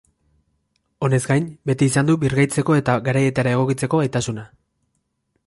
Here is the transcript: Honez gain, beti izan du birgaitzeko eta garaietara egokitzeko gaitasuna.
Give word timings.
Honez 1.07 1.19
gain, 1.31 1.49
beti 1.71 1.89
izan 1.93 2.09
du 2.11 2.15
birgaitzeko 2.23 2.79
eta 2.79 2.97
garaietara 3.09 3.55
egokitzeko 3.59 4.03
gaitasuna. 4.05 4.49